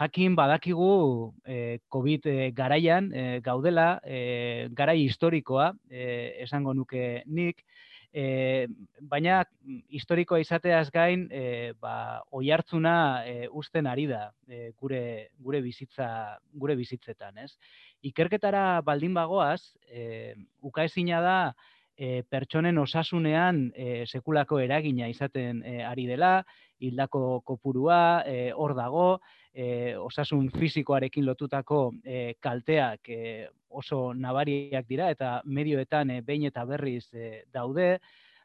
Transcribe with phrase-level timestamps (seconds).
[0.00, 7.62] jakin badakigu e, COVID e, garaian e, gaudela, e, garai historikoa, e, esango nuke nik,
[8.14, 8.66] e,
[9.00, 9.42] baina
[9.90, 12.96] historikoa izateaz gain, e, ba, oi hartzuna
[13.26, 16.08] e, usten ari da e, gure, gure, bizitza,
[16.52, 17.38] gure bizitzetan.
[17.38, 17.52] Ez?
[18.02, 21.38] Ikerketara baldin bagoaz, e, ukaezina da,
[21.96, 26.40] e, pertsonen osasunean e, sekulako eragina izaten ari dela,
[26.84, 29.20] hildako kopurua, e, hor dago,
[29.54, 36.64] e, osasun fisikoarekin lotutako e, kalteak e, oso nabariak dira eta medioetan e, behin eta
[36.68, 37.98] berriz e, daude,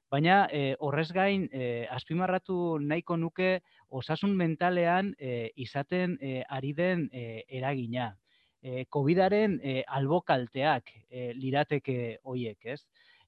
[0.10, 7.10] baina e, horrez gain e, azpimarratu nahiko nuke osasun mentalean e, izaten e, ari den
[7.12, 8.16] e, eragina.
[8.62, 12.82] E, COVIDaren e, albo kalteak e, lirateke hoiek, ez?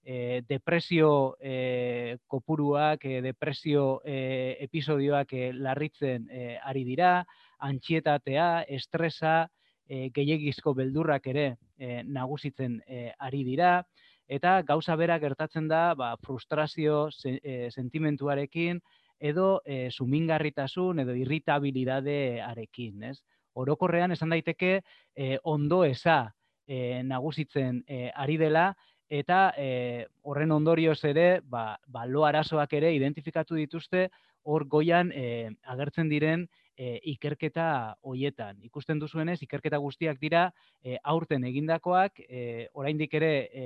[0.04, 7.26] E, depresio e, kopuruak, e, depresio e, episodioak e, larritzen e, ari dira,
[7.60, 9.52] antxietatea, estresa,
[9.86, 11.46] e, gehiagizko beldurrak ere
[11.78, 13.86] e, nagusitzen e, ari dira,
[14.32, 18.80] eta gauza bera gertatzen da ba, frustrazio e, sentimentuarekin
[19.20, 23.04] edo e, sumingarritasun edo irritabilidadearekin.
[23.12, 23.18] Ez?
[23.54, 24.80] Orokorrean esan daiteke
[25.14, 26.34] e, ondo eza
[26.66, 28.72] e, nagusitzen e, ari dela,
[29.12, 34.08] eta e, horren ondorioz ere, ba, ba, lo arazoak ere identifikatu dituzte,
[34.48, 38.62] hor goian e, agertzen diren e, ikerketa hoietan.
[38.66, 40.48] Ikusten duzuenez, ikerketa guztiak dira
[40.82, 43.66] e, aurten egindakoak, e, oraindik ere e,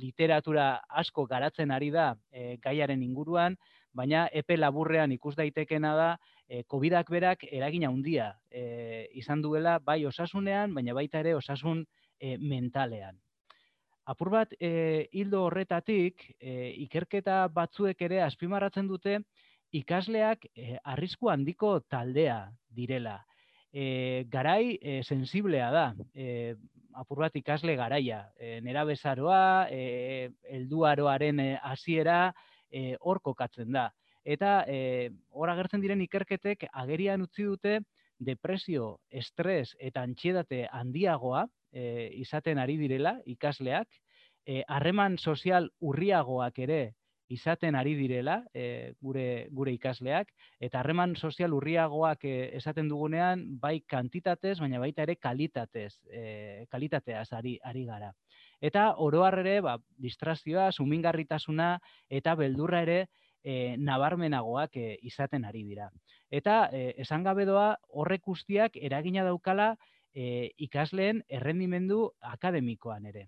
[0.00, 3.58] literatura asko garatzen ari da e, gaiaren inguruan,
[3.94, 6.08] baina epe laburrean ikus daitekena da
[6.48, 11.84] e, COVIDak berak eragina handia e, izan duela bai osasunean, baina baita ere osasun
[12.18, 13.20] e, mentalean.
[14.04, 19.16] Apur bat, e, hildo horretatik, e, ikerketa batzuek ere azpimarratzen dute,
[19.72, 23.16] ikasleak e, arrisku handiko taldea direla.
[23.72, 26.54] E, garai e, sensiblea da, e,
[27.00, 28.20] apur bat ikasle garaia.
[28.36, 30.28] E, nera bezaroa, e,
[30.60, 32.28] elduaroaren hasiera
[32.70, 33.88] e, hor kokatzen da.
[34.24, 34.62] Eta
[35.36, 37.74] hor agertzen diren ikerketek agerian utzi dute
[38.16, 41.42] depresio, estres eta antxiedate handiagoa
[41.74, 43.88] e, izaten ari direla ikasleak,
[44.68, 46.80] harreman sozial urriagoak ere
[47.28, 50.30] izaten ari direla e, gure, gure ikasleak,
[50.60, 57.30] eta harreman sozial urriagoak e, esaten dugunean, bai kantitatez, baina baita ere kalitatez, e, kalitateaz
[57.32, 58.12] ari, ari gara.
[58.64, 61.74] Eta oroar ere, ba, distrazioa, sumingarritasuna
[62.08, 63.00] eta beldurra ere
[63.42, 65.90] e, nabarmenagoak e, izaten ari dira.
[66.30, 69.74] Eta e, esan gabe doa, horrek guztiak eragina daukala
[70.14, 73.26] e, ikasleen errendimendu akademikoan ere.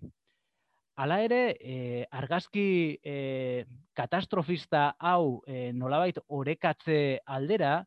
[0.97, 7.83] Hala ere, e, argazki e, katastrofista hau e, nolabait orekatze aldera,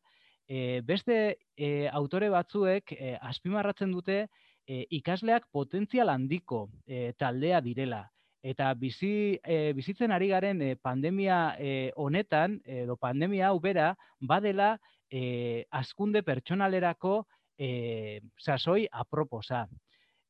[0.47, 1.17] e, beste
[1.57, 8.05] e, autore batzuek e, azpimarratzen dute e, ikasleak potentzial handiko e, taldea direla.
[8.43, 13.91] Eta bizi, e, bizitzen ari garen e, pandemia e, honetan, edo pandemia hau bera,
[14.21, 14.77] badela
[15.11, 17.25] e, askunde pertsonalerako
[17.61, 19.67] e, sasoi aproposa.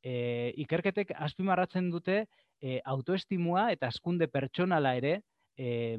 [0.02, 2.24] E, ikerketek azpimarratzen dute,
[2.60, 5.20] e, autoestimua eta askunde pertsonala ere
[5.56, 5.98] e,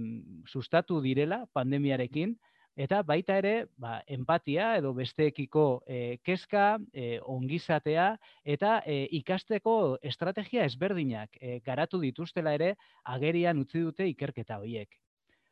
[0.49, 2.35] sustatu direla pandemiarekin,
[2.75, 8.07] eta baita ere ba, empatia edo besteekiko e, keska, e, ongizatea
[8.55, 14.89] eta e, ikasteko estrategia ezberdinak e, garatu dituztela ere agerian utzi dute ikerketa horiek.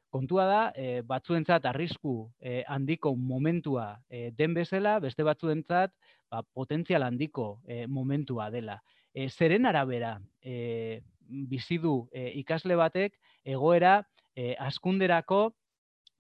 [0.10, 5.94] Kontua da, e, batzuentzat arrisku e, handiko momentua e, den bezala, beste batzuentzat
[6.32, 8.80] ba, potentzial handiko e, momentua dela
[9.14, 14.00] e, zeren arabera e, bizi du e, ikasle batek egoera
[14.36, 15.54] e, askunderako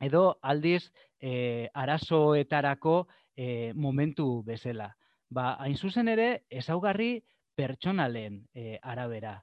[0.06, 4.94] edo aldiz e, arazoetarako e, momentu bezala.
[5.30, 7.20] Ba, hain zuzen ere, ezaugarri
[7.56, 9.40] pertsonalen e, arabera.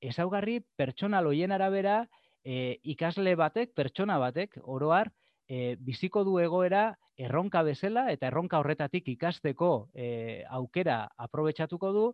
[0.00, 2.02] Ezaugarri pertsonal hoien arabera
[2.44, 5.10] e, ikasle batek, pertsona batek, oroar,
[5.48, 6.90] e, biziko du egoera
[7.20, 12.06] erronka bezala eta erronka horretatik ikasteko e, aukera aprobetsatuko du,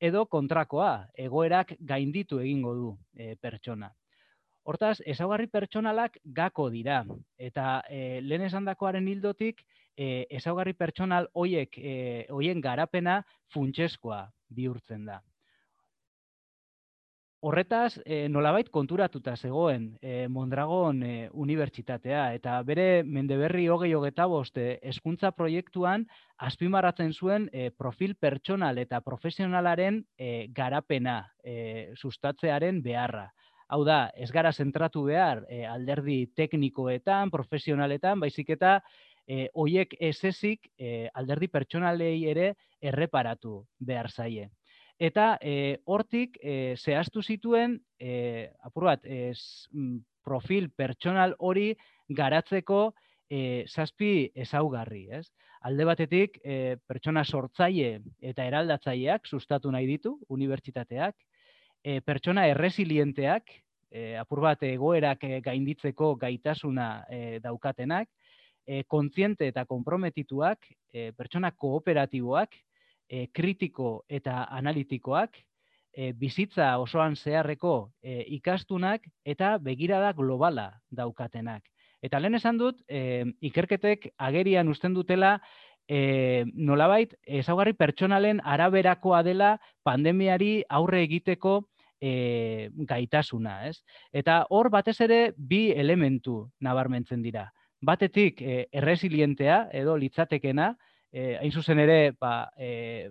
[0.00, 3.90] edo kontrakoa, egoerak gainditu egingo du e, pertsona.
[4.64, 7.02] Hortaz, ezaugarri pertsonalak gako dira,
[7.36, 9.60] eta e, lehen esan dakoaren hildotik,
[9.96, 11.94] e, ezaugarri pertsonal hoiek, e,
[12.32, 13.20] hoien garapena
[13.52, 15.20] funtseskoa bihurtzen da.
[17.44, 21.10] Horretaz, e, nolabait konturatuta zegoen e, Mondragon e,
[21.44, 26.06] Unibertsitatea, eta bere mendeberri hogei hogeta boste eskuntza proiektuan
[26.48, 33.26] azpimarratzen zuen e, profil pertsonal eta profesionalaren e, garapena e, sustatzearen beharra.
[33.68, 38.78] Hau da, ez gara zentratu behar e, alderdi teknikoetan, profesionaletan, baizik eta
[39.28, 44.48] e, oiek esezik e, alderdi pertsonalei ere erreparatu behar zaie.
[45.04, 49.32] Eta e, hortik e, zehaztu zituen, e, apur bat, e,
[50.24, 51.72] profil pertsonal hori
[52.08, 52.78] garatzeko
[53.28, 55.26] e, zazpi ezaugarri, ez?
[55.68, 57.98] Alde batetik, e, pertsona sortzaile
[58.32, 61.16] eta eraldatzaileak sustatu nahi ditu, unibertsitateak,
[61.84, 63.52] e, pertsona erresilienteak,
[63.90, 68.08] e, apur bat egoerak gainditzeko gaitasuna e, daukatenak,
[68.64, 72.56] e, kontziente eta konprometituak, e, pertsona kooperatiboak,
[73.08, 75.36] e, kritiko eta analitikoak,
[75.94, 81.62] e, bizitza osoan zeharreko e, ikastunak eta begirada globala daukatenak.
[82.04, 85.38] Eta lehen esan dut, e, ikerketek agerian usten dutela
[85.88, 89.54] e, nolabait, ezaugarri pertsonalen araberakoa dela
[89.84, 91.62] pandemiari aurre egiteko
[92.00, 93.78] e, gaitasuna, ez?
[94.12, 97.48] Eta hor batez ere bi elementu nabarmentzen dira.
[97.84, 100.74] Batetik e, erresilientea edo litzatekena,
[101.14, 103.10] e, hain zuzen ere ba, e,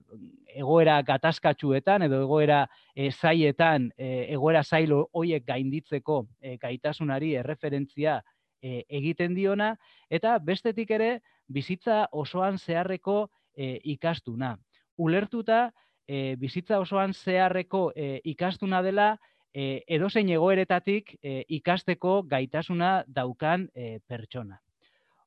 [0.59, 2.65] egoera gatazkatsuetan edo egoera
[2.95, 8.17] e, zaietan, e, egoera zailo hoiek gainditzeko e, gaitasunari erreferentzia
[8.59, 9.71] e, egiten diona,
[10.11, 11.13] eta bestetik ere
[11.47, 14.57] bizitza osoan zeharreko e, ikastuna.
[14.99, 15.69] Ulertuta,
[16.05, 19.13] e, bizitza osoan zeharreko e, ikastuna dela
[19.53, 24.59] e, edozein egoeretatik e, ikasteko gaitasuna daukan e, pertsona.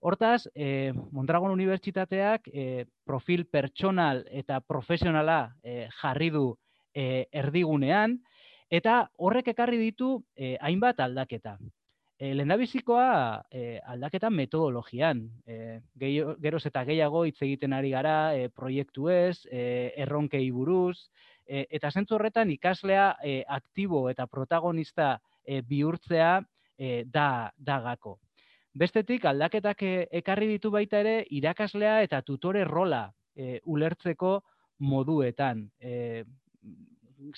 [0.00, 6.46] Hortaz, e, Mondragon Unibertsitateak e, profil pertsonal eta profesionala e, jarri du
[6.94, 8.18] e, erdigunean,
[8.70, 11.56] eta horrek ekarri ditu e, hainbat aldaketa.
[12.18, 15.26] E, Lendabizikoa e, aldaketa metodologian.
[15.46, 20.96] E, geroz eta gehiago hitz egiten ari gara e, proiektu ez, e, erronkei buruz,
[21.46, 26.40] e, eta zentzu horretan ikaslea e, aktibo eta protagonista e, bihurtzea
[26.78, 28.18] e, da, da gako.
[28.76, 29.80] Bestetik aldaketak
[30.18, 34.32] ekarri ditu baita ere irakaslea eta tutore rola e, ulertzeko
[34.84, 35.62] moduetan.
[35.80, 36.24] E,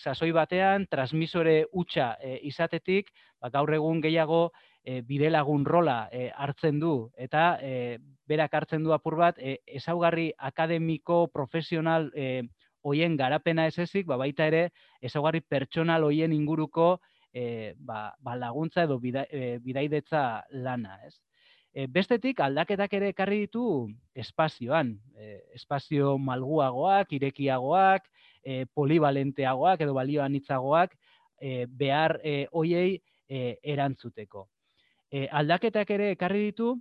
[0.02, 4.48] sasoi batean, transmisore utxa e, izatetik, ba, gaur egun gehiago
[4.82, 10.32] e, bidelagun rola e, hartzen du eta e, berak hartzen du apur bat e, ezaugarri
[10.50, 12.48] akademiko profesional e,
[12.82, 14.64] hoien garapena ez ezik, ba, baita ere
[15.06, 16.96] ezaugarri pertsonal hoien inguruko
[17.30, 20.26] e, ba, ba laguntza edo bida, e, bidaidetza
[20.66, 21.14] lana, ez?
[21.74, 23.64] E, bestetik aldaketak ere ekarri ditu
[24.14, 28.08] espazioan, e, espazio malguagoak, irekiagoak,
[28.42, 30.94] e, polivalenteagoak edo balioan hitzagoak
[31.40, 34.48] e, behar e, hoiei e, erantzuteko
[35.10, 36.74] e, aldaketak ere ekarri ditu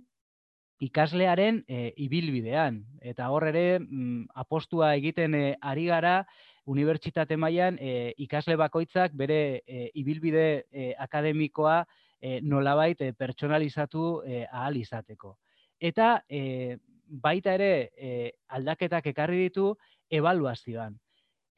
[0.84, 2.82] ikaslearen e, ibilbidean.
[3.02, 6.20] Eta hor ere mm, apostua egiten e, ari gara
[6.68, 11.80] unibertsitate mailan e, ikasle bakoitzak bere e, ibilbide e, akademikoa
[12.20, 15.36] e, nolabait e, pertsonalizatu e, ahal izateko.
[15.78, 16.78] Eta e,
[17.08, 19.72] baita ere e, aldaketak ekarri ditu
[20.10, 20.98] ebaluazioan.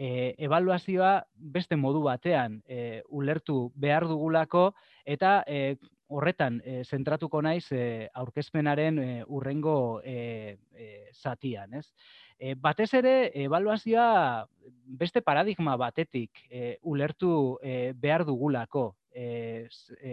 [0.00, 4.70] E, ebaluazioa beste modu batean e, ulertu behar dugulako
[5.04, 5.76] eta e,
[6.10, 11.86] horretan e, zentratuko naiz e, aurkezpenaren e, urrengo e, e, zatian, ez?
[12.40, 14.46] E, batez ere, ebaluazioa
[15.00, 19.68] beste paradigma batetik e, ulertu e, behar dugulako e,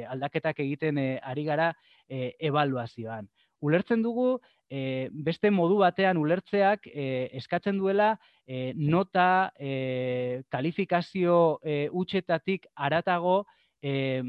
[0.10, 1.74] aldaketak egiten e, ari gara
[2.10, 3.30] e, ebaluazioan.
[3.62, 4.40] Ulertzen dugu,
[4.70, 13.46] e, beste modu batean ulertzeak e, eskatzen duela e, nota, e, kalifikazio e, utxetatik aratago,
[13.82, 14.24] e,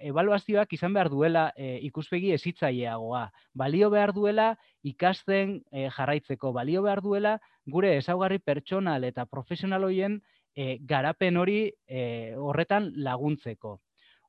[0.00, 3.26] evaluazioak izan behar duela e, ikuspegi ezitzaileagoa.
[3.54, 4.52] Balio behar duela
[4.82, 10.20] ikasten e, jarraitzeko, balio behar duela gure ezaugarri pertsonal eta profesional hoien
[10.54, 13.78] e, garapen hori e, horretan laguntzeko.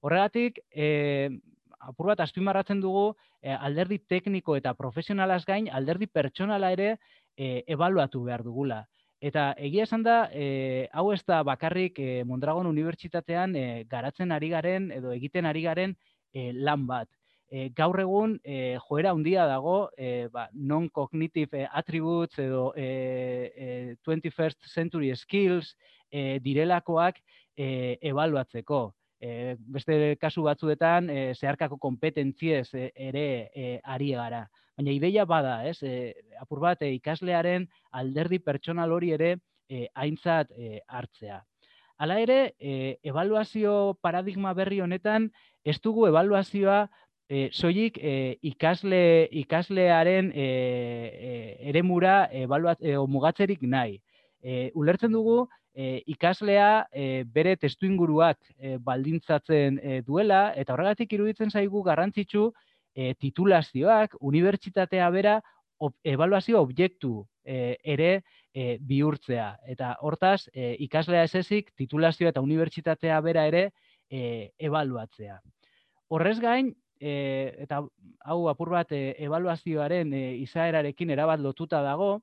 [0.04, 1.30] Horregatik, e,
[1.80, 6.90] apur bat azpimarratzen dugu e, alderdi tekniko eta profesionalaz gain alderdi pertsonala ere
[7.38, 8.84] e, ebaluatu behar dugula.
[9.24, 14.50] Eta egia esan da, e, hau ez da bakarrik e, Mondragon Unibertsitatean e, garatzen ari
[14.52, 15.94] garen edo egiten ari garen
[16.34, 17.08] e, lan bat.
[17.48, 22.90] E, gaur egun e, joera handia dago e, ba, non-cognitive attributes edo e,
[23.56, 25.72] e, 21st century skills
[26.12, 27.24] e, direlakoak
[27.56, 28.84] e, ebaluatzeko.
[29.24, 34.44] E, beste kasu batzuetan e, zeharkako kompetentziez e, ere e, ari gara
[34.78, 35.78] baina ideia bada, ez?
[35.84, 39.38] E, apur bat e, ikaslearen alderdi pertsonal hori ere
[39.70, 41.44] e, aintzat e, hartzea.
[42.02, 45.30] Hala ere, e, evaluazio paradigma berri honetan
[45.64, 46.88] ez dugu evaluazioa
[47.30, 51.34] e, soilik e, ikasle ikaslearen e, e,
[51.70, 54.00] eremura evaluat e, mugatzerik nahi.
[54.44, 61.52] E, ulertzen dugu e, ikaslea e, bere testuinguruak e, baldintzatzen e, duela eta horregatik iruditzen
[61.52, 62.52] zaigu garrantzitsu
[62.96, 65.40] e, titulazioak, unibertsitatea bera
[66.06, 68.22] evaluazio objektu ere
[68.88, 69.48] bihurtzea.
[69.68, 73.66] Eta hortaz, ikaslea esezik titulazioa eta unibertsitatea bera ere
[74.64, 75.42] evaluatzea.
[76.08, 76.70] Horrez gain,
[77.02, 77.82] eta
[78.24, 80.14] hau apur bat evaluazioaren
[80.46, 82.22] izaerarekin erabat lotuta dago,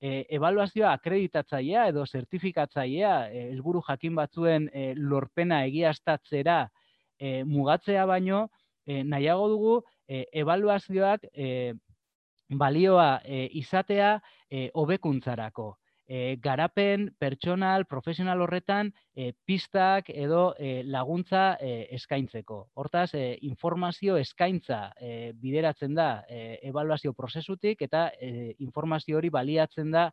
[0.00, 6.62] e, evaluazioa akreditatzailea edo zertifikatzailea e, helburu jakin batzuen e, lorpena egiaztatzera
[7.18, 8.46] e, mugatzea baino
[8.86, 9.76] e, nahiago dugu
[10.08, 11.74] e, evaluazioak e,
[12.50, 14.16] balioa e, izatea
[14.50, 15.70] e, hobekuntzarako.
[15.76, 15.89] e,
[16.42, 22.58] garapen pertsonal, profesional horretan e, pistak edo e, laguntza e, eskaintzeko.
[22.74, 29.94] Hortaz, e, informazio eskaintza e, bideratzen da e, evaluazio prozesutik eta e, informazio hori baliatzen
[29.94, 30.08] da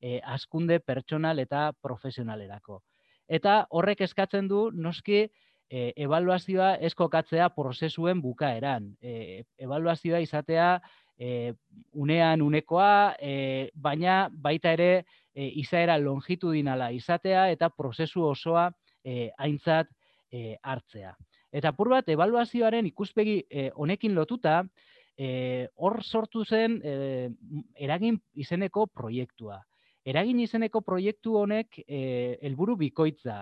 [0.00, 2.80] e, askunde pertsonal eta profesionalerako.
[3.28, 5.26] Eta horrek eskatzen du, noski,
[5.72, 8.90] e, evaluazioa eskokatzea prozesuen bukaeran.
[9.00, 10.74] E, evaluazioa izatea
[11.18, 11.52] e,
[11.92, 15.04] unean unekoa, e, baina baita ere
[15.34, 18.70] e, izaera longitudinala izatea eta prozesu osoa
[19.04, 19.90] e, aintzat
[20.30, 21.14] e, hartzea.
[21.52, 24.62] Eta pur bat, evaluazioaren ikuspegi e, honekin lotuta,
[25.16, 26.94] e, hor sortu zen e,
[27.76, 29.60] eragin izeneko proiektua.
[30.04, 33.36] Eragin izeneko proiektu honek helburu bikoitza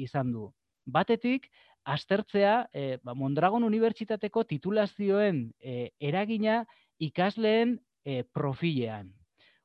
[0.00, 0.46] izan du.
[0.88, 1.50] Batetik,
[1.86, 6.64] aztertzea e, ba, Mondragon Unibertsitateko titulazioen e, eragina
[6.98, 9.12] ikasleen e, profilean.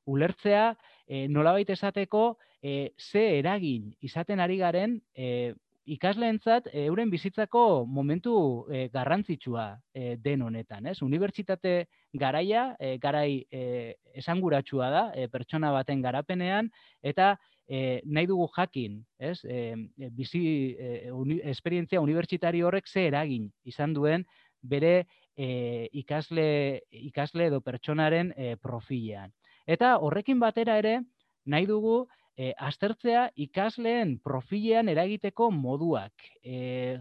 [0.05, 0.71] Ulertzea,
[1.07, 5.53] e, nolabait esateko, e, ze eragin izaten ari garen e,
[5.91, 8.33] ikasleentzat euren bizitzako momentu
[8.69, 10.85] e, garrantzitsua e, den honetan.
[10.87, 11.01] Ez?
[11.01, 16.69] Unibertsitate garaia, e, garai e, esanguratsua da, e, pertsona baten garapenean,
[17.01, 17.33] eta
[17.67, 19.39] e, nahi dugu jakin, ez?
[19.43, 19.73] E,
[20.13, 20.43] bizi
[20.77, 24.25] e, uni, esperientzia unibertsitari horrek ze eragin izan duen
[24.61, 29.31] bere e, ikasle, ikasle edo pertsonaren e, profilean.
[29.67, 30.99] Eta horrekin batera ere,
[31.45, 36.13] nahi dugu e, aztertzea ikasleen profilean eragiteko moduak.
[36.43, 36.99] E,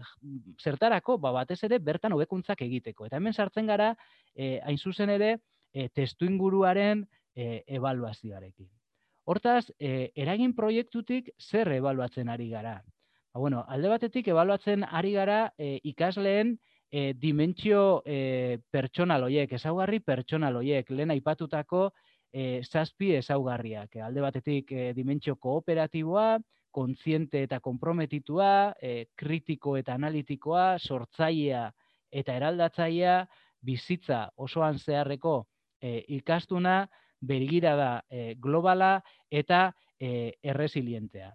[0.61, 3.07] zertarako, ba, batez ere, bertan hobekuntzak egiteko.
[3.07, 3.93] Eta hemen sartzen gara,
[4.35, 5.37] e, hain zuzen ere,
[5.73, 8.69] e, testu inguruaren e, evaluazioarekin.
[9.31, 12.79] Hortaz, e, eragin proiektutik zer evaluatzen ari gara?
[13.31, 16.57] Ba, bueno, alde batetik evaluatzen ari gara e, ikasleen
[16.91, 21.89] e, dimentsio e, pertsonal hoiek, ezaugarri pertsonal hoiek, lehen aipatutako
[22.31, 23.95] e, zazpi ezaugarriak.
[24.03, 26.39] alde batetik e, dimentsio kooperatiboa,
[26.71, 31.69] kontziente eta konprometitua, e, kritiko eta analitikoa, sortzailea
[32.11, 33.25] eta eraldatzailea,
[33.61, 35.45] bizitza osoan zeharreko
[35.81, 36.87] e, ikastuna,
[37.21, 41.31] bergirada e, globala eta e, erresilientea.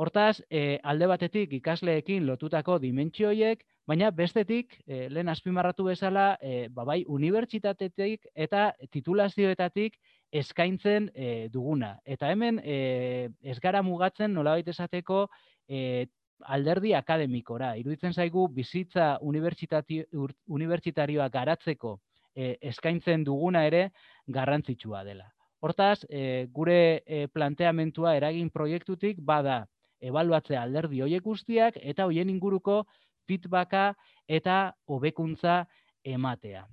[0.00, 6.84] Hortaz, e, alde batetik ikasleekin lotutako dimentsioiek, baina bestetik, e, lehen azpimarratu bezala, e, ba
[6.86, 9.96] bai, unibertsitatetik eta titulazioetatik
[10.42, 11.96] eskaintzen e, duguna.
[12.04, 15.24] Eta hemen, e, ez gara mugatzen nolabait esateko
[15.66, 16.06] e,
[16.46, 17.74] alderdi akademikora.
[17.80, 21.98] Iruditzen zaigu bizitza unibertsitarioa garatzeko
[22.34, 23.90] e, eskaintzen duguna ere
[24.26, 25.26] garrantzitsua dela.
[25.60, 29.66] Hortaz, e, gure e, planteamentua eragin proiektutik bada
[30.00, 32.86] ebaluatzea alderdi hoiek guztiak eta hoien inguruko
[33.30, 33.94] feedbacka
[34.28, 34.60] eta
[34.90, 35.64] hobekuntza
[36.04, 36.66] ematea.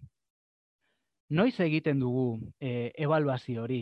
[1.29, 2.27] Noiz egiten dugu
[2.59, 3.81] e, ebaluazio hori?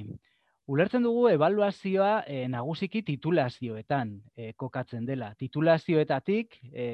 [0.65, 5.27] Ulertzen dugu ebaluazioa e, nagusiki titulazioetan e, kokatzen dela.
[5.37, 6.87] Titulazioetatik e,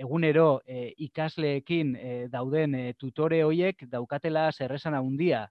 [0.00, 5.42] egunero e, ikasleekin e, dauden e, tutore hoiek daukatela zerresan handia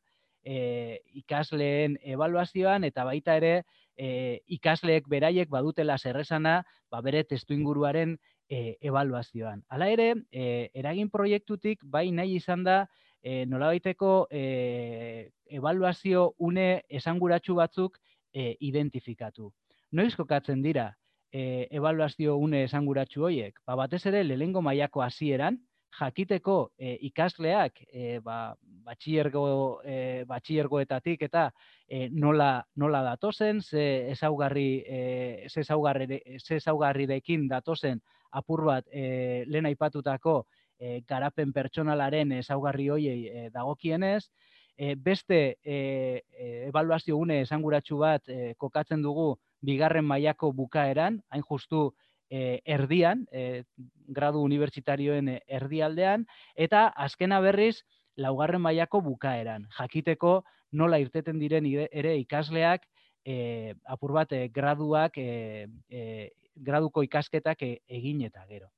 [0.42, 3.54] e, ikasleen ebaluazioan eta baita ere
[3.94, 8.18] e, ikasleek beraiek badutela zerresana ba, bere testu inguruaren
[8.52, 9.64] e, ebaluazioan.
[9.72, 12.78] Hala ere, e, eragin proiektutik bai nahi izan da
[13.24, 17.98] e, nolabaiteko e, ebaluazio une esanguratsu batzuk
[18.34, 19.54] e, identifikatu.
[19.92, 20.90] Noiz kokatzen dira
[21.32, 23.64] e, ebaluazio une esanguratsu horiek?
[23.66, 25.62] Ba, batez ere, lehengo mailako hasieran,
[26.00, 31.50] jakiteko e, ikasleak e, ba, batxiergo, e, batxiergoetatik eta
[31.88, 39.44] e, nola, nola datozen, ze ezaugarri, e, ze ezaugarri, ze ezaugarrirekin datozen apur bat e,
[39.48, 40.46] lehen aipatutako
[40.80, 44.30] e, garapen pertsonalaren ezaugarri hoiei e, dagokienez,
[44.78, 46.24] e, beste e,
[46.68, 51.92] evaluazio une esanguratsu bat e, kokatzen dugu bigarren mailako bukaeran, hain justu
[52.32, 53.64] e, erdian, e,
[54.12, 57.84] gradu unibertsitarioen eh, erdialdean, eta azkena berriz,
[58.22, 59.68] laugarren mailako bukaeran.
[59.78, 62.86] Jakiteko nola irteten diren ere ikasleak,
[63.26, 68.70] e, apur bat, graduak, e, e, graduko ikasketak egin eta gero.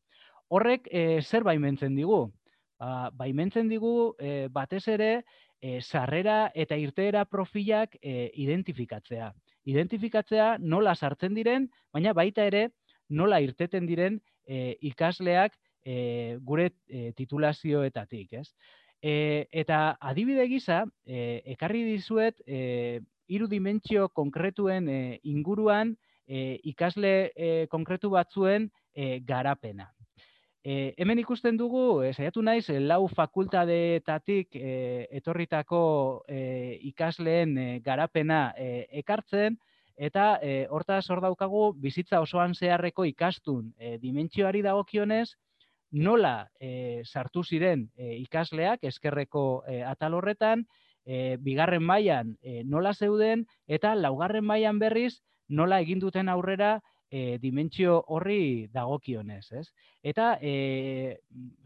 [0.53, 2.27] Horrek e, zer baimentzen digu?
[2.79, 5.23] Ba, baimentzen digu e, batez ere
[5.62, 9.31] e, sarrera eta irteera profilak e, identifikatzea.
[9.71, 12.67] Identifikatzea nola sartzen diren, baina baita ere
[13.09, 18.50] nola irteten diren e, ikasleak e, gure e, titulazioetatik, ez?
[19.03, 25.91] E, eta adibide gisa, e, ekarri dizuet e, hiru dimentsio konkretuen e, inguruan
[26.25, 29.89] e, ikasle e, konkretu batzuen e, garapena.
[30.63, 34.74] E, hemen ikusten dugu, e, saiatu naiz, lau fakultadeetatik e,
[35.19, 35.83] etorritako
[36.24, 39.60] e, ikasleen e, garapena e, ekartzen,
[40.00, 45.33] eta e, hortaz hor daukagu bizitza osoan zeharreko ikastun e, dimentsioari dagokionez,
[45.93, 50.65] nola e, sartu ziren e, ikasleak eskerreko e, atal horretan,
[51.05, 56.79] e, bigarren mailan e, nola zeuden, eta laugarren mailan berriz nola egin duten aurrera
[57.12, 59.67] e, dimentsio horri dagokionez, ez?
[60.01, 61.19] Eta e,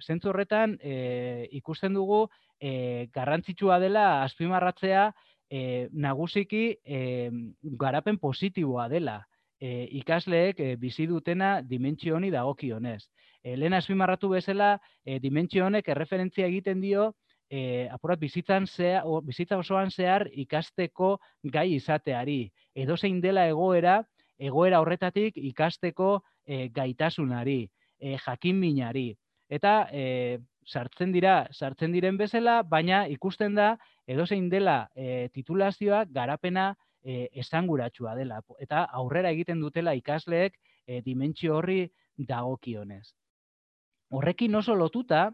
[0.03, 2.25] zentzu horretan e, ikusten dugu
[2.59, 5.07] e, garrantzitsua dela azpimarratzea
[5.49, 6.99] e, nagusiki e,
[7.79, 9.21] garapen positiboa dela
[9.59, 13.07] e, ikasleek e, bizi dutena dimentsio honi dagokionez.
[13.47, 14.73] E, lehen azpimarratu bezala,
[15.05, 17.13] e, dimentsio honek erreferentzia egiten dio
[17.49, 21.13] e, apurat bizitzan zea, o, bizitza osoan zehar ikasteko
[21.53, 22.41] gai izateari.
[22.75, 24.01] Edo zein dela egoera,
[24.37, 26.09] egoera horretatik ikasteko
[26.45, 27.61] e, gaitasunari,
[27.99, 29.07] e, jakin minari.
[29.47, 33.69] Eta e, sartzen dira, sartzen diren bezala, baina ikusten da
[34.07, 36.73] edozein dela e, titulazioa garapena
[37.03, 38.41] e, esanguratsua dela.
[38.59, 41.85] Eta aurrera egiten dutela ikasleek e, dimentsio horri
[42.17, 43.05] dagokionez.
[44.09, 45.31] Horrekin oso lotuta,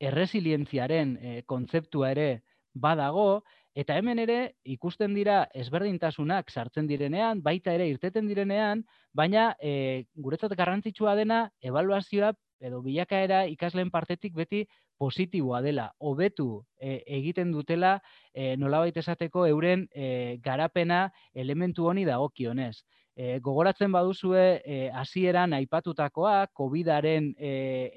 [0.00, 2.28] erresilientziaren e, kontzeptua ere
[2.74, 3.44] badago,
[3.74, 4.36] Eta hemen ere
[4.70, 11.40] ikusten dira ezberdintasunak sartzen direnean, baita ere irteten direnean, baina e, guretzat garrantzitsua dena
[11.70, 12.30] evaluazioa
[12.64, 14.62] edo bilakaera ikasleen partetik beti
[14.96, 17.96] positiboa dela, hobetu e, egiten dutela
[18.30, 22.76] e, nolabait esateko euren e, garapena elementu honi dagokionez.
[23.14, 27.52] E, gogoratzen baduzue hasieran aipatutakoa, COVIDaren e,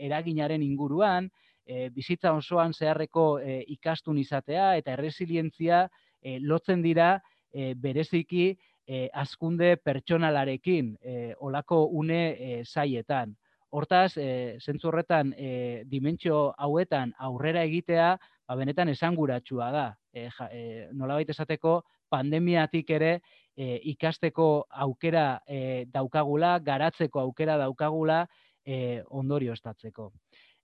[0.06, 1.32] eraginaren inguruan,
[1.68, 5.84] e, bizitza osoan zeharreko e, ikastun izatea eta erresilientzia
[6.22, 7.18] e, lotzen dira
[7.52, 8.48] e, bereziki
[8.88, 13.36] e, azkunde pertsonalarekin e, olako une e, zaietan.
[13.70, 18.13] Hortaz, e, zentzu horretan, e, dimentsio hauetan aurrera egitea,
[18.48, 19.88] ba, benetan esanguratsua da.
[20.13, 23.18] E, ja, e, nolabait esateko, pandemiatik ere
[23.58, 28.26] e, ikasteko aukera e, daukagula, garatzeko aukera daukagula,
[28.65, 30.12] e, ondorio estatzeko.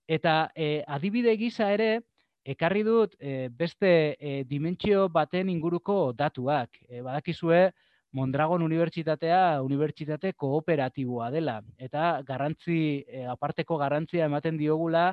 [0.06, 2.04] Eta e, adibide gisa ere,
[2.44, 6.78] ekarri dut e, beste e, dimentsio baten inguruko datuak.
[6.88, 7.70] E, badakizue,
[8.14, 11.56] Mondragon Unibertsitatea unibertsitate kooperatiboa dela.
[11.82, 15.08] Eta garrantzi, e, aparteko garrantzia ematen diogula,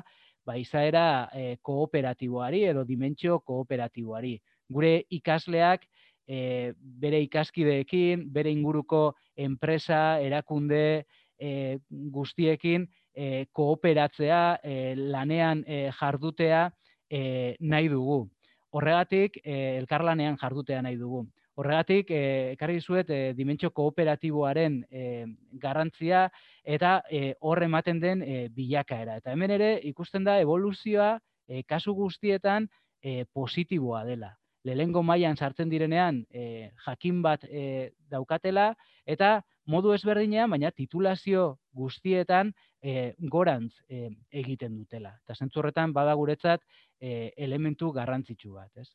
[0.46, 4.36] ba, izaera e, kooperatiboari edo dimentsio kooperatiboari.
[4.70, 5.88] Gure ikasleak
[6.26, 11.04] e, bere ikaskideekin, bere inguruko enpresa, erakunde
[11.38, 16.70] e, guztiekin, e, kooperatzea, e, lanean e, jardutea
[17.10, 18.24] e, nahi dugu.
[18.72, 21.26] Horregatik, e, elkarlanean jardutea nahi dugu.
[21.60, 25.26] Horregatik, e, ekarri zuet, e, dimentsio kooperatiboaren e,
[25.60, 26.28] garrantzia
[26.64, 29.18] eta e, hor ematen den e, bilakaera.
[29.20, 32.70] Eta hemen ere, ikusten da, evoluzioa e, kasu guztietan
[33.02, 34.32] e, positiboa dela.
[34.64, 38.72] Lehengo mailan sartzen direnean e, jakin bat e, daukatela
[39.06, 44.10] eta modu ezberdinean, baina titulazio guztietan e, gorantz e,
[44.42, 45.16] egiten dutela.
[45.24, 46.62] Eta zentzu horretan bada guretzat
[47.00, 48.70] e, elementu garrantzitsu bat.
[48.76, 48.88] Ez?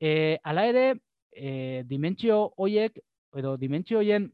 [0.00, 0.86] E, ala ere,
[1.32, 2.98] e, dimentsio hoiek,
[3.38, 4.30] edo dimentsio hoien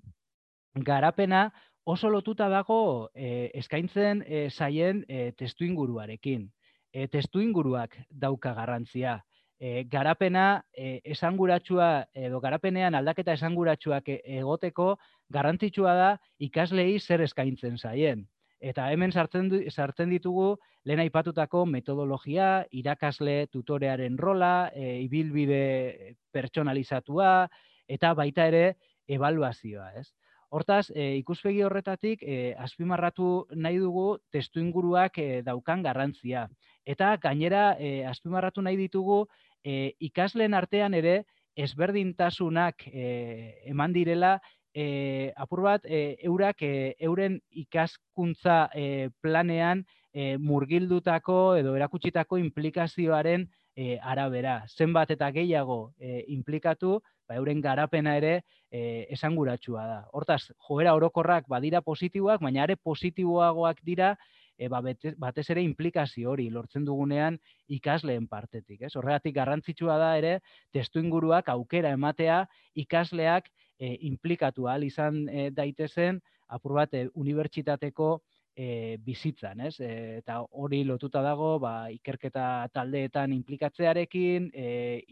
[0.84, 1.48] garapena
[1.88, 6.48] oso lotuta dago e, eskaintzen e, zaien e, testu inguruarekin.
[6.92, 9.18] E, testu inguruak dauka garrantzia.
[9.58, 14.92] E, garapena e, esanguratsua edo garapenean aldaketa esanguratsuak egoteko
[15.34, 18.26] garrantzitsua da ikaslei zer eskaintzen zaien.
[18.58, 27.48] Eta hemen sartzen, sartzen ditugu lehen aipatutako metodologia, irakasle tutorearen rola, e, ibilbide pertsonalizatua
[27.88, 28.64] eta baita ere
[29.08, 30.08] evaluazioa, ez?
[30.50, 36.46] Hortaz, e, ikuspegi horretatik e, azpimarratu nahi dugu testu inguruak e, daukan garrantzia.
[36.88, 39.26] Eta gainera e, azpimarratu nahi ditugu
[39.64, 41.24] e, ikasleen artean ere
[41.58, 44.38] ezberdintasunak e, eman direla
[44.74, 53.48] e, apur bat, e, eurak e, euren ikaskuntza e, planean e, murgildutako edo erakutsitako implikazioaren
[53.74, 54.62] e, arabera.
[54.68, 58.34] Zenbat eta gehiago e, implikatu, ba, euren garapena ere
[58.70, 60.00] e, esanguratsua da.
[60.12, 64.16] Hortaz, joera orokorrak badira positiboak, baina are positiboagoak dira
[64.58, 64.82] e, ba,
[65.16, 67.38] batez ere implikazio hori lortzen dugunean
[67.78, 68.82] ikasleen partetik.
[68.82, 68.94] Ez?
[68.98, 70.38] Horregatik garrantzitsua da ere
[70.74, 72.42] testu inguruak aukera ematea
[72.74, 78.10] ikasleak e, implikatu ahal izan e, daitezen apur bat e, unibertsitateko
[78.58, 79.76] e, bizitzan, ez?
[79.78, 84.66] E, eta hori lotuta dago, ba, ikerketa taldeetan implikatzearekin, e,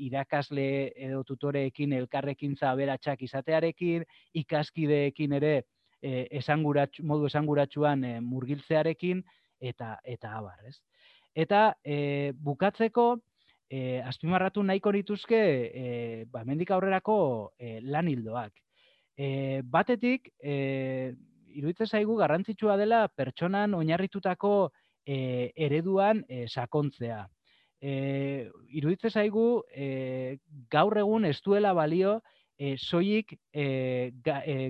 [0.09, 0.67] irakasle
[1.09, 4.05] edo tutoreekin elkarrekin zaberatsak izatearekin,
[4.43, 5.55] ikaskideekin ere
[6.03, 9.23] e, esanguratxu, modu esanguratsuan e, murgiltzearekin,
[9.61, 10.77] eta eta abar, ez?
[11.37, 13.07] Eta e, bukatzeko,
[13.69, 17.19] e, azpimarratu nahiko nituzke, e, ba, mendik aurrerako
[17.59, 18.53] e, lan hildoak.
[19.17, 19.29] E,
[19.65, 21.15] batetik, e,
[21.57, 24.71] iruditzen zaigu garrantzitsua dela pertsonan oinarritutako
[25.07, 27.25] e, ereduan e, sakontzea.
[27.81, 27.93] E,
[28.77, 30.39] iruditzen zaigu e,
[30.73, 32.21] gaur egun ez duela balio
[32.59, 34.13] e, soilik e,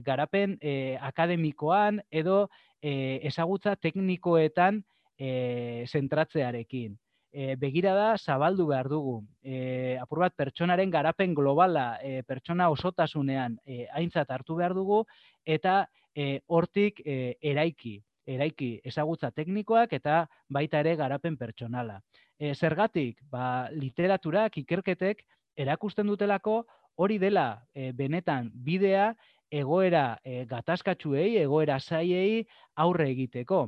[0.04, 2.48] garapen e, akademikoan edo
[2.82, 4.82] e, ezagutza teknikoetan
[5.18, 6.96] e, zentratzearekin.
[7.36, 9.20] E, begira da zabaldu behar dugu.
[9.44, 15.04] E, apur bat pertsonaren garapen globala e, pertsona osotasunean e, aintzat hartu behar dugu
[15.44, 22.00] eta e, hortik e, eraiki, eraiki ezagutza teknikoak eta baita ere garapen pertsonala.
[22.38, 25.22] E, zergatik, ba, literaturak, ikerketek,
[25.56, 26.64] erakusten dutelako
[26.96, 29.14] hori dela e, benetan bidea
[29.50, 33.66] egoera e, gatazkatsuei, egoera zaiei aurre egiteko.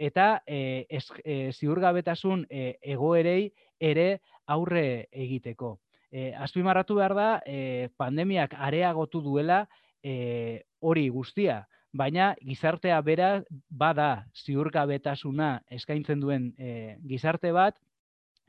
[0.00, 5.78] Eta e, ez, e, ziurgabetasun e, egoerei ere aurre egiteko.
[6.10, 9.66] E, azpimarratu behar da, e, pandemiak areagotu duela
[10.02, 11.60] e, hori guztia
[11.92, 13.30] baina gizartea bera
[13.68, 17.76] bada ziurgabetasuna eskaintzen duen e, gizarte bat,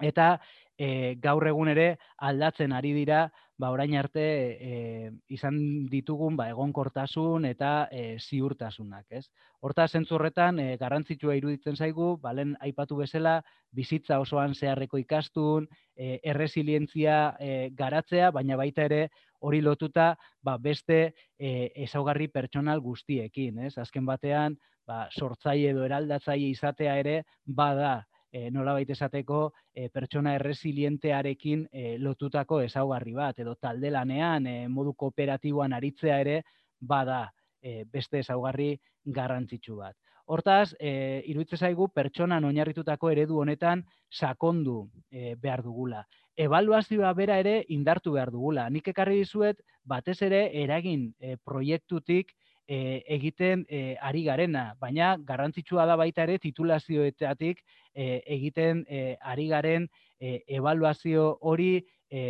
[0.01, 0.39] eta
[0.77, 3.29] e, gaur egun ere aldatzen ari dira
[3.61, 4.23] ba orain arte
[4.57, 5.57] e, izan
[5.91, 9.27] ditugun ba egonkortasun eta e, ziurtasunak, ez?
[9.61, 13.35] Horta zentzu horretan e, garrantzitsua iruditzen zaigu, balen aipatu bezala
[13.71, 19.03] bizitza osoan zeharreko ikastun, e, erresilientzia e, garatzea, baina baita ere
[19.45, 21.01] hori lotuta ba, beste
[21.37, 23.75] e, ezaugarri pertsonal guztiekin, ez?
[23.77, 24.57] Azken batean,
[24.89, 27.99] ba, sortzaile edo eraldatzaile izatea ere bada
[28.31, 29.41] e, nola baita esateko
[29.73, 36.41] e, pertsona erresilientearekin e, lotutako ezaugarri bat, edo talde lanean e, modu kooperatiboan aritzea ere
[36.79, 37.25] bada
[37.61, 38.73] e, beste ezaugarri
[39.05, 39.95] garrantzitsu bat.
[40.31, 46.05] Hortaz, e, iruditze zaigu pertsonan oinarritutako eredu honetan sakondu e, behar dugula.
[46.39, 48.69] Evaluazioa bera ere indartu behar dugula.
[48.69, 52.31] Nik ekarri dizuet, batez ere eragin e, proiektutik
[52.71, 57.59] e, egiten e, ari garena, baina garrantzitsua da baita ere titulazioetatik
[57.93, 61.73] e, egiten e, ari garen e, evaluazio hori
[62.07, 62.21] e,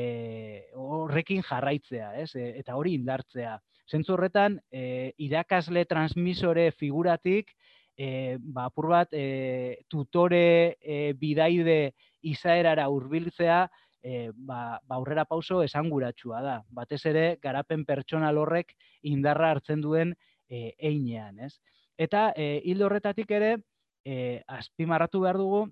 [0.74, 2.32] horrekin jarraitzea, ez?
[2.34, 3.60] E, eta hori indartzea.
[3.86, 7.54] Zentzu horretan, e, irakasle transmisore figuratik,
[7.94, 11.94] e, ba, apur bat, e, tutore e, bidaide
[12.34, 13.62] izaerara hurbiltzea,
[14.02, 16.58] e, ba, ba aurrera pauso esanguratsua da.
[16.74, 18.74] Batez ere, garapen pertsonal horrek
[19.06, 20.16] indarra hartzen duen
[20.52, 21.56] e, einean, ez?
[21.98, 23.56] Eta e, hildo horretatik ere,
[24.06, 25.66] e, azpimarratu behar dugu,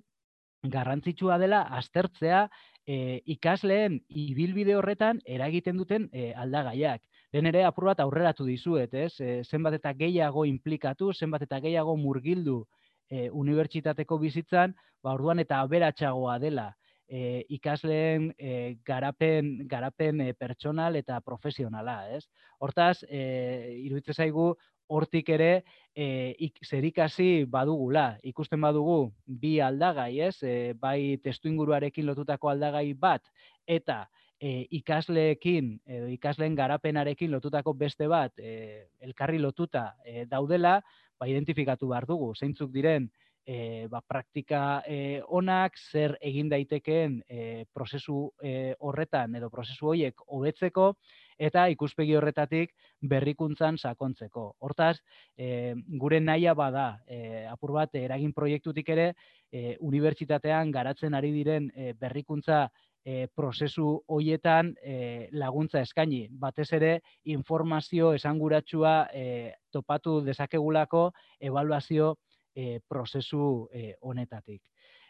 [0.63, 2.48] garrantzitsua dela aztertzea
[2.88, 7.02] e, ikasleen ibilbide horretan eragiten duten e, aldagaiak.
[7.34, 9.13] Lehen ere apur bat aurreratu dizuet, ez?
[9.22, 12.63] E, zenbat eta gehiago implikatu, zenbat eta gehiago murgildu
[13.10, 16.72] e, unibertsitateko bizitzan, ba orduan eta aberatsagoa dela
[17.10, 22.28] e, ikasleen e, garapen, garapen e, pertsonal eta profesionala, ez?
[22.62, 24.54] Hortaz, e, iruditzen zaigu
[24.89, 28.13] hortik ere e, ik, zerikasi badugula.
[28.24, 30.38] Ikusten badugu bi aldagai, ez?
[30.43, 33.26] E, bai testu inguruarekin lotutako aldagai bat
[33.67, 34.04] eta
[34.39, 40.80] e, ikasleekin edo ikasleen garapenarekin lotutako beste bat e, elkarri lotuta e, daudela,
[41.19, 42.32] ba identifikatu behar dugu.
[42.36, 43.10] Zeintzuk diren
[43.45, 50.21] e, ba, praktika e, onak, zer egin daitekeen e, prozesu e, horretan edo prozesu horiek
[50.28, 50.93] hobetzeko
[51.39, 52.73] eta ikuspegi horretatik
[53.10, 54.45] berrikuntzan sakontzeko.
[54.60, 54.97] Hortaz,
[55.38, 59.13] e, gure naia bada, e, apur bat eragin proiektutik ere,
[59.52, 62.65] e, unibertsitatean garatzen ari diren e, berrikuntza
[63.06, 66.25] e, prozesu hoietan e, laguntza eskaini.
[66.30, 66.99] Batez ere,
[67.32, 69.25] informazio esanguratsua e,
[69.71, 72.17] topatu dezakegulako evaluazio
[72.60, 74.62] e, prozesu e, honetatik.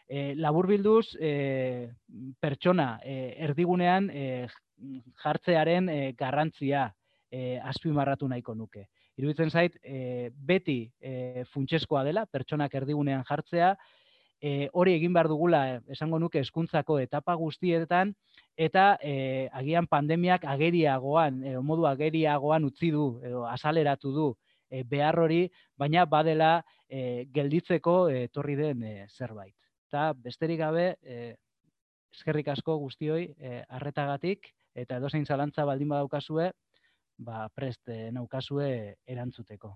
[0.06, 1.90] E, labur bilduz, e,
[2.42, 4.24] pertsona e, erdigunean e,
[5.22, 6.88] jartzearen e, garrantzia
[7.30, 8.86] e, azpimarratu nahiko nuke.
[9.20, 13.74] Iruditzen zait, e, beti e, funtseskoa dela, pertsonak erdigunean jartzea,
[14.40, 18.14] e, hori egin behar dugula, esango nuke, eskuntzako etapa guztietan,
[18.56, 24.30] eta e, agian pandemiak ageriagoan, edo modu ageriagoan utzi du, edo asaleratu du,
[24.86, 25.44] behar hori,
[25.78, 29.54] baina badela gelditzeko etorri den zerbait.
[29.90, 30.96] Eta besterik gabe,
[32.14, 33.28] eskerrik asko guztioi
[33.68, 36.50] harretagatik, eta edozein zalantza baldin badaukazue,
[37.18, 39.74] ba, prest naukazue erantzuteko.